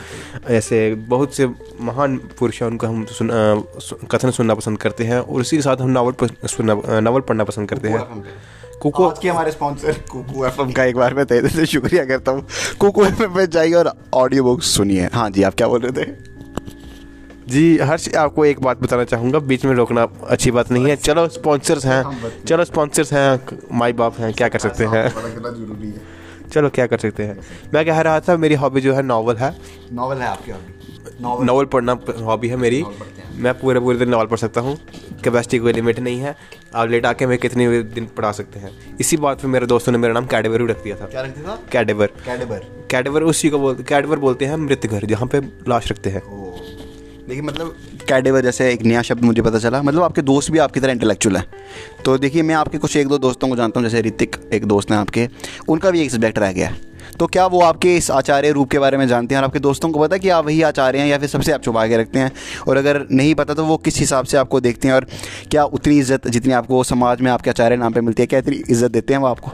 ऐसे 0.50 0.94
बहुत 0.94 1.34
से 1.34 1.46
महान 1.80 2.16
पुरुष 2.38 2.62
हैं 2.62 2.68
उनको 2.70 2.86
हम 2.86 3.04
सुन 3.04 3.30
कथन 4.10 4.30
सुनना 4.30 4.54
पसंद 4.54 4.78
करते 4.78 5.04
हैं 5.04 5.18
और 5.18 5.40
उसी 5.40 5.56
के 5.56 5.62
साथ 5.62 5.76
हम 5.76 5.90
नावल 5.90 6.12
सुनना 6.46 7.00
नावल 7.00 7.20
पढ़ना 7.20 7.44
पसंद 7.44 7.68
करते 7.68 7.88
हैं। 7.88 7.98
कुकू 8.82 9.04
आज 9.04 9.18
के 9.18 9.28
हमारे 9.28 9.50
स्पॉन्सर 9.50 9.96
कुकू 10.10 10.44
एफएम 10.46 10.70
का 10.72 10.84
एक 10.84 10.96
बार 10.96 11.14
मैं 11.14 11.24
तहे 11.26 11.48
से 11.48 11.66
शुक्रिया 11.66 12.04
करता 12.04 12.32
हूँ। 12.32 12.46
कुकू 12.80 13.04
एफएम 13.04 13.34
पे 13.34 13.46
जाइए 13.46 13.74
और 13.74 13.92
ऑडियो 14.14 14.44
बुक 14.44 14.62
सुनिए। 14.62 15.08
हाँ 15.14 15.28
जी 15.30 15.42
आप 15.42 15.54
क्या 15.54 15.68
बोल 15.68 15.80
रहे 15.80 16.04
थे? 16.04 16.12
जी 17.48 17.78
हर्ष 17.78 18.08
आपको 18.14 18.44
एक 18.44 18.60
बात 18.60 18.82
बताना 18.82 19.04
चाहूँगा। 19.04 19.38
बीच 19.38 19.64
में 19.64 19.74
रोकना 19.74 20.06
अच्छी 20.28 20.50
बात 20.50 20.70
नहीं 20.72 20.88
है। 20.88 20.96
चलो 20.96 21.28
स्पॉन्सर्स 21.28 21.86
हैं। 21.86 22.02
चलो 22.44 22.64
स्पॉन्सर्स 22.64 23.12
हैं। 23.12 23.58
माई 23.72 23.92
बाप 23.92 24.20
हैं 24.20 24.32
क्या 24.34 24.48
कर 24.48 24.58
सकते 24.58 24.84
हैं? 24.84 25.08
चलो 26.52 26.68
क्या 26.70 26.86
कर 26.86 26.98
सकते 26.98 27.22
हैं? 27.22 27.38
मैं 27.74 27.84
कह 27.86 28.00
रहा 28.00 28.20
था 28.20 28.36
मेरी 28.36 28.54
हॉबी 28.54 28.80
जो 28.80 28.94
है 28.94 29.02
नावल 29.02 29.36
है। 29.36 29.56
नावल 29.92 30.16
है 30.16 30.28
आपकी 30.28 30.52
हॉबी 30.52 30.78
नावल 31.20 31.64
पढ़ना 31.64 31.98
हॉबी 32.20 32.48
है 32.48 32.56
मेरी। 32.56 32.84
मैं 33.34 33.52
पूरे 33.54 33.80
पूरे 33.80 33.98
दिन 33.98 34.08
नावल 34.08 34.26
पढ़ 34.26 34.38
सकता 34.38 34.60
हूँ। 34.60 34.76
कैपेसिटी 35.24 35.58
कोई 35.58 35.72
लिमिट 35.72 35.98
नहीं 36.00 36.20
है। 36.20 36.34
आप 36.74 36.88
लेट 36.88 37.06
आके 37.06 37.26
मैं 37.26 37.38
कितने 37.38 37.82
दिन 37.84 38.06
पढ़ा 38.16 38.32
सकते 38.32 38.58
हैं। 38.58 38.70
इसी 39.00 39.16
बात 39.16 39.40
पे 39.42 39.48
मेरे 39.48 39.66
दोस्तों 39.66 39.92
ने 39.92 39.98
मेरा 39.98 40.14
नाम 40.14 40.26
कैडेवर 40.26 40.66
रख 40.70 40.82
दिया 40.84 40.96
था। 40.96 41.06
क्या 41.06 41.22
रख 41.22 41.36
दिया 41.36 41.48
था? 41.48 41.58
कैडेवर 41.72 42.06
कैडेवर 42.26 42.66
कैडेवर 42.90 43.22
उसी 43.22 43.50
को 43.50 43.58
बोलते 43.58 43.82
कैडेवर 43.82 44.18
बोलते 44.18 44.44
हैं 44.44 44.56
मृत 44.56 44.86
घर 44.86 45.06
जहाँ 45.06 45.28
पे 45.28 45.40
लाश 45.68 45.90
रखते 45.92 46.10
हैं। 46.10 46.22
देखिए 47.28 47.42
मतलब 47.42 47.74
कैडेवर 48.08 48.42
जैसे 48.42 48.70
एक 48.72 48.82
नया 48.82 49.02
शब्द 49.02 49.24
मुझे 49.24 49.42
पता 49.42 49.58
चला। 49.58 49.82
मतलब 49.82 50.02
आपके 50.02 50.22
दोस्त 50.22 50.50
भी 50.50 50.58
आपकी 50.58 50.80
तरह 50.80 50.92
इंटेलेक्चुअल 50.92 51.36
हैं। 51.36 51.46
तो 52.04 52.16
देखिए 52.18 52.42
मैं 52.42 52.54
आपके 52.54 52.78
कुछ 52.78 52.96
एक 52.96 53.08
दो 53.08 53.18
दोस्तों 53.18 53.48
को 53.48 53.56
जानता 53.56 53.80
हूँ 53.80 53.88
जैसे 53.88 54.02
ऋतिक 54.02 54.36
एक 54.52 54.64
दोस्त 54.64 54.90
हैं 54.90 54.98
आपके। 54.98 55.28
उनका 55.68 55.90
भी 55.90 56.02
एक 56.02 56.10
सब्जेक्ट 56.10 56.38
रह 56.38 56.52
गया 56.52 56.68
है। 56.68 56.89
तो 57.18 57.26
क्या 57.26 57.46
वो 57.46 57.60
आपके 57.62 57.96
इस 57.96 58.10
आचार्य 58.10 58.50
रूप 58.52 58.70
के 58.70 58.78
बारे 58.78 58.96
में 58.96 59.06
जानते 59.08 59.34
हैं? 59.34 59.40
और 59.40 59.46
आपके 59.46 59.58
दोस्तों 59.60 59.90
को 59.90 60.00
पता 60.00 60.14
है 60.14 60.20
कि 60.20 60.28
आप 60.30 60.44
वही 60.44 60.60
आचार्य 60.62 60.98
हैं 60.98 61.06
या 61.06 61.18
फिर 61.18 61.28
सबसे 61.28 61.52
आप 61.52 61.62
छुपा 61.62 61.86
के 61.86 61.96
रखते 61.96 62.18
हैं? 62.18 62.30
और 62.68 62.76
अगर 62.76 63.06
नहीं 63.10 63.34
पता 63.34 63.54
तो 63.54 63.64
वो 63.64 63.76
किस 63.78 63.98
हिसाब 63.98 64.24
से 64.24 64.36
आपको 64.36 64.60
देखते 64.60 64.88
हैं? 64.88 64.94
और 64.94 65.06
क्या 65.50 65.64
उतनी 65.64 65.98
इज़्ज़त 65.98 66.28
जितनी 66.28 66.52
आपको 66.52 66.82
समाज 66.84 67.20
में 67.20 67.30
आपके 67.30 67.50
आचार्य 67.50 67.76
नाम 67.76 67.92
पर 67.92 68.00
मिलती 68.00 68.22
है 68.22 68.26
क्या 68.26 68.38
इतनी 68.38 68.56
इज़्ज़त 68.58 68.90
देते 68.90 69.14
हैं 69.14 69.20
वो 69.20 69.26
आपको? 69.26 69.52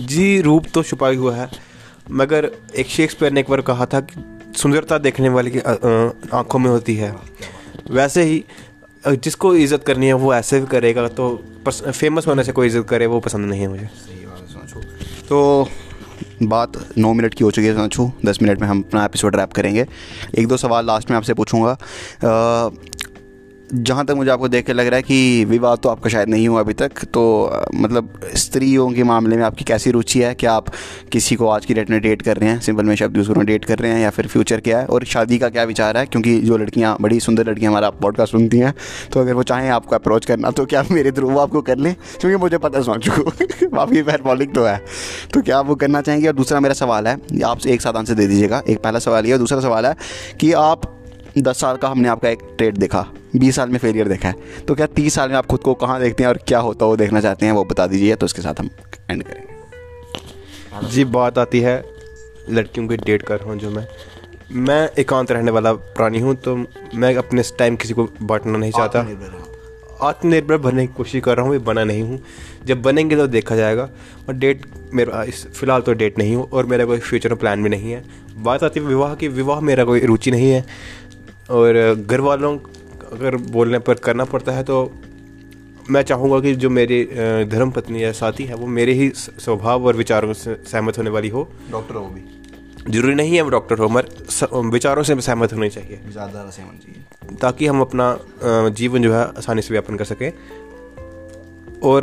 जी 0.00 0.40
रूप 0.40 0.66
तो 0.74 0.82
छुपा 0.82 1.08
हुआ 1.08 1.34
है 1.36 1.48
मगर 2.12 2.50
एक 2.76 2.86
शेक्सपियर 2.88 3.32
ने 3.32 3.40
एक 3.40 3.50
बार 3.50 3.60
कहा 3.62 3.86
था 3.86 4.00
कि 4.00 4.22
सुंदरता 4.58 4.98
देखने 4.98 5.28
वाले 5.28 5.50
की 5.50 5.58
आँखों 5.58 6.58
में 6.58 6.70
होती 6.70 6.94
है। 6.96 7.14
वैसे 7.90 8.22
ही 8.22 8.44
जिसको 9.06 9.54
इज़्ज़त 9.56 9.82
करनी 9.84 10.06
है 10.06 10.12
वो 10.14 10.32
ऐसे 10.34 10.60
भी 10.60 10.66
करेगा 10.66 11.06
तो 11.10 11.26
फ़ेमस 11.68 12.26
होने 12.26 12.44
से 12.44 12.52
कोई 12.52 12.66
इज़्ज़त 12.66 12.86
करे 12.88 13.06
वो 13.06 13.20
पसंद 13.20 13.48
नहीं 13.50 13.60
है 13.60 13.68
मुझे। 13.68 13.88
तो 15.28 15.68
बात 16.42 16.72
नौ 16.98 17.12
मिनट 17.12 17.34
की 17.34 17.44
हो 17.44 17.50
चुकी 17.50 17.66
है 17.66 17.74
समझू 17.74 18.10
दस 18.26 18.38
मिनट 18.42 18.60
में 18.60 18.68
हम 18.68 18.82
अपना 18.88 19.04
एपिसोड 19.04 19.36
रैप 19.36 19.52
करेंगे। 19.52 19.86
एक 20.38 20.46
दो 20.48 20.56
सवाल 20.56 20.86
लास्ट 20.86 21.10
में 21.10 21.16
आपसे 21.16 21.34
पूछूँगा। 21.34 21.76
जहाँ 23.74 24.04
तक 24.06 24.14
मुझे 24.16 24.30
आपको 24.30 24.48
देख 24.48 24.66
के 24.66 24.72
लग 24.72 24.86
रहा 24.86 24.96
है 24.96 25.02
कि 25.02 25.44
विवाह 25.44 25.74
तो 25.76 25.88
आपका 25.88 26.10
शायद 26.10 26.28
नहीं 26.28 26.46
हुआ 26.48 26.60
अभी 26.60 26.74
तक 26.74 27.04
तो 27.04 27.22
मतलब 27.74 28.20
स्त्रियों 28.34 28.88
के 28.90 29.02
मामले 29.02 29.36
में 29.36 29.42
आपकी 29.44 29.64
कैसी 29.64 29.90
रुचि 29.90 30.20
है? 30.20 30.34
क्या 30.34 30.52
आप 30.52 30.68
किसी 31.12 31.34
को 31.34 31.48
आज 31.48 31.66
की 31.66 31.74
डेट 31.74 31.90
में 31.90 32.00
डेट 32.00 32.22
कर 32.22 32.36
रहे 32.36 32.50
हैं? 32.50 32.60
सिंपल 32.60 32.84
में 32.84 32.94
शब्द 32.96 33.24
करूँ 33.28 33.44
डेट 33.44 33.64
कर 33.64 33.78
रहे 33.78 33.92
हैं 33.92 34.00
या 34.00 34.10
फिर 34.10 34.26
फ्यूचर 34.26 34.60
क्या 34.60 34.78
है? 34.78 34.86
और 34.86 35.04
शादी 35.04 35.38
का 35.38 35.48
क्या 35.48 35.64
विचार 35.64 35.96
है? 35.96 36.06
क्योंकि 36.06 36.40
जो 36.40 36.56
लड़कियाँ, 36.56 36.96
बड़ी 37.00 37.20
सुंदर 37.20 37.50
लड़कियाँ 37.50 37.72
हमारा 37.72 37.90
पॉडकास्ट 37.92 38.32
सुनती 38.32 38.58
हैं 38.58 38.74
तो 39.12 39.20
अगर 39.20 39.34
वो 39.34 39.42
चाहें 39.42 39.68
आपको 39.70 39.96
अप्रोच 39.96 40.26
करना 40.26 40.50
तो 40.50 40.66
क्या 40.66 40.84
मेरे 40.90 41.12
थ्रू 41.12 41.30
वो 41.30 41.40
आपको 41.40 41.62
कर 41.62 41.78
लें? 41.78 41.94
क्योंकि 42.20 42.36
मुझे 42.36 42.58
पता 42.58 42.82
समझ 42.82 43.00
चुको 43.00 43.78
आपकी 43.80 44.02
पैरबॉलिक 44.02 44.54
तो 44.54 44.64
है। 44.64 44.80
तो 45.34 45.42
क्या 45.42 45.58
आप 45.58 45.66
वो 45.66 45.74
करना 45.74 46.00
चाहेंगे? 46.00 46.28
और 46.28 46.34
दूसरा 46.34 46.60
मेरा 46.60 46.74
सवाल 46.74 47.06
है, 47.06 47.16
आप 47.44 47.66
एक 47.66 47.80
साथ 47.80 47.92
आंसर 47.92 48.14
दे 48.14 48.26
दीजिएगा। 48.26 48.62
एक 48.68 48.82
पहला 48.82 48.98
सवाल 48.98 49.26
ये 49.26 49.38
दूसरा 49.38 49.60
सवाल 49.60 49.86
है 49.86 49.94
कि 50.40 50.52
आप 50.52 50.92
दस 51.38 51.60
साल 51.60 51.76
का 51.76 51.88
हमने 51.88 52.08
आपका 52.08 52.28
एक 52.28 52.38
ट्रेड 52.58 52.76
देखा। 52.76 53.06
बीस 53.36 53.56
साल 53.56 53.68
में 53.68 53.78
फेलियर 53.78 54.08
देखा 54.08 54.28
है। 54.28 54.64
तो 54.66 54.74
क्या 54.74 54.86
तीस 54.88 55.14
साल 55.14 55.28
में 55.28 55.36
आप 55.36 55.46
खुद 55.46 55.60
को 55.60 55.74
कहाँ 55.76 56.00
देखते 56.00 56.22
हैं 56.22 56.28
और 56.28 56.38
क्या 56.48 56.58
होता 56.60 56.84
है 56.84 56.90
वो 56.90 56.96
देखना 56.96 57.20
चाहते 57.20 57.46
हैं 57.46 57.52
वो 57.52 57.64
बता 57.64 57.86
दीजिए 57.86 58.16
तो 58.16 58.26
उसके 58.26 58.42
साथ 58.42 58.60
हम 58.60 58.70
एंड 59.10 59.22
करेंगे। 59.22 60.88
जी 60.88 61.04
बात 61.06 61.38
आती 61.38 61.60
है 61.60 61.82
लड़कियों 62.50 62.86
की 62.88 62.96
डेट 62.96 63.22
कर 63.22 63.38
रहा 63.38 63.50
हूँ 63.50 63.58
जो 63.58 63.70
मैं 63.70 63.86
मैं 64.56 64.88
एकांत 64.98 65.30
रहने 65.32 65.50
वाला 65.50 65.72
प्राणी 65.72 66.20
हूँ 66.20 66.34
तो 66.36 66.56
मैं 66.94 67.14
अपने 67.16 67.42
टाइम 67.58 67.76
किसी 67.76 67.94
को 67.94 68.08
बांटना 68.22 68.58
नहीं 68.58 68.72
चाहता। 68.72 69.06
आत्मनिर्भर 70.00 70.56
बनने 70.58 70.86
की 70.86 70.92
कोशिश 70.94 71.22
कर 71.24 71.36
रहा 71.36 71.46
हूँ 71.46 71.58
बना 71.60 71.84
नहीं 71.84 72.02
हूँ। 72.02 72.20
जब 72.66 72.82
बनेंगे 72.82 73.16
तो 73.16 73.26
देखा 73.26 73.56
जाएगा 73.56 73.88
और 74.28 74.34
डेट 74.34 74.66
मेरा 74.94 75.22
इस 75.24 75.46
फ़िलहाल 75.48 75.80
तो 75.80 75.92
डेट 75.94 76.18
नहीं 76.18 76.34
हो 76.36 76.48
और 76.52 76.66
मेरा 76.66 76.84
कोई 76.84 76.98
फ्यूचर 76.98 77.34
प्लान 77.34 77.62
भी 77.62 77.68
नहीं 77.68 77.92
है। 77.92 78.02
बात 78.38 78.64
आती 78.64 78.80
है 78.80 78.86
विवाह 78.86 79.14
की 79.14 79.28
विवाह 79.30 79.60
मेरा 79.60 79.84
कोई 79.84 80.00
रुचि 80.02 80.30
नहीं 80.30 80.50
है 80.50 80.64
और 81.50 82.04
घर 82.06 82.20
वालों 82.20 82.56
अगर 83.12 83.36
बोलने 83.52 83.78
पर 83.80 83.94
करना 84.00 84.24
पड़ता 84.24 84.52
है 84.52 84.62
तो 84.64 84.90
मैं 85.90 86.02
चाहूँगा 86.02 86.40
कि 86.40 86.54
जो 86.54 86.70
मेरी 86.70 87.04
धर्म 87.48 87.70
पत्नी 87.70 88.02
या 88.04 88.12
साथी 88.14 88.44
है 88.44 88.54
वो 88.54 88.66
मेरे 88.68 88.92
ही 88.92 89.10
स्वभाव 89.14 89.86
और 89.86 89.96
विचारों 89.96 90.32
से 90.34 90.54
सहमत 90.66 90.98
होने 90.98 91.10
वाली 91.10 91.28
हो। 91.28 91.48
डॉक्टर 91.70 91.94
हो 91.94 92.04
भी। 92.06 92.92
ज़रूरी 92.92 93.14
नहीं 93.14 93.34
है 93.34 93.42
वो 93.42 93.50
डॉक्टर 93.50 93.78
हो 93.78 93.88
मगर 93.88 94.60
विचारों 94.66 95.02
से 95.02 95.20
सहमत 95.20 95.52
होनी 95.52 95.68
चाहिए। 95.70 96.00
ज़्यादा 96.08 96.48
सहमत 96.50 96.82
चाहिए। 96.82 97.36
ताकि 97.36 97.66
हम 97.66 97.80
अपना 97.80 98.16
जीवन 98.72 99.02
जो 99.02 99.12
है 99.14 99.24
आसानी 99.38 99.62
से 99.62 99.74
व्यापन 99.74 99.96
कर 99.96 100.04
सकें। 100.04 100.30
और 101.82 102.02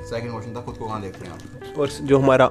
सेकंड 0.00 0.30
क्वेश्चन 0.30 0.54
था 0.56 0.60
खुद 0.60 0.76
को 0.76 0.86
कहाँ 0.86 1.00
देखते 1.02 1.26
हैं 1.26 1.32
आप? 1.32 1.78
और 1.78 1.88
जो 2.02 2.18
हमारा 2.18 2.46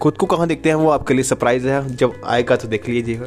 खुद 0.00 0.16
को 0.16 0.26
कहाँ 0.26 0.46
देखते 0.48 0.68
हैं 0.68 0.76
वो 0.76 0.88
आपके 0.90 1.14
लिए 1.14 1.22
सरप्राइज़ 1.24 1.68
है। 1.68 1.96
जब 1.96 2.20
आएगा 2.26 2.56
तो 2.56 2.68
देख 2.68 2.88
लीजिएगा। 2.88 3.26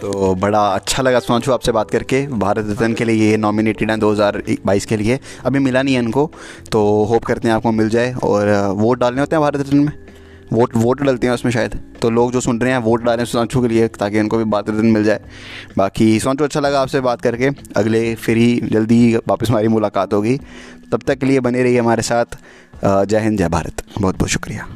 तो 0.00 0.34
बड़ा 0.34 0.60
अच्छा 0.66 1.02
लगा 1.02 1.18
सोचू 1.20 1.52
आपसे 1.52 1.72
बात 1.72 1.90
करके। 1.90 2.26
भारत 2.38 2.66
रत्न 2.70 2.92
के 2.94 3.04
लिए 3.04 3.30
ये 3.30 3.36
नॉमिनेटेड 3.36 3.90
हैं 3.90 3.98
2022 4.00 4.86
के 4.86 4.96
लिए। 4.96 5.18
अभी 5.44 5.58
मिला 5.58 5.82
नहीं 5.82 5.94
है 5.94 6.02
इनको 6.02 6.30
तो 6.72 6.82
होप 7.04 7.24
करते 7.24 7.48
हैं 7.48 7.54
आपको 7.54 7.72
मिल 7.72 7.88
जाए 7.88 8.12
और 8.14 8.48
वोट 8.76 8.98
डालने 8.98 9.20
होते 9.20 9.36
हैं 9.36 9.40
भारत 9.42 9.60
रत्न 9.60 9.78
में? 9.78 9.92
वोट 10.52 10.76
वोट 10.76 11.02
डलते 11.02 11.26
हैं 11.26 11.34
उसमें 11.34 11.52
शायद। 11.52 11.78
तो 12.02 12.10
लोग 12.10 12.32
जो 12.32 12.40
सुन 12.40 12.60
रहे 12.60 12.72
हैं 12.72 12.78
वोट 12.78 13.02
डालें 13.02 13.24
सोचू 13.24 13.62
के 13.62 13.68
लिए 13.68 13.88
ताकि 13.90 14.20
उनको 14.20 14.38
भी 14.38 14.44
भारत 14.44 14.70
रत्न 14.70 14.86
मिल 14.86 15.04
जाए। 15.04 15.20
बाकी 15.78 16.18
सोचू 16.20 16.44
अच्छा 16.44 16.60
लगा 16.60 16.80
आपसे 16.80 17.00
बात 17.00 17.20
करके। 17.20 17.50
अगले 17.76 18.14
फिर 18.14 18.36
ही 18.36 18.60
जल्दी 18.72 19.16
वापस 19.28 19.50
हमारी 19.50 19.68
मुलाकात 19.68 20.14
होगी। 20.14 20.36
तब 20.92 21.02
तक 21.06 21.18
के 21.18 21.26
लिए 21.26 21.40
बने 21.40 21.62
रहिए 21.62 21.78
हमारे 21.78 22.02
साथ। 22.02 22.38
जय 22.84 23.18
हिंद, 23.18 23.38
जय 23.38 23.48
भारत। 23.48 23.84
बहुत 24.00 24.16
बहुत 24.16 24.28
शुक्रिया। 24.28 24.68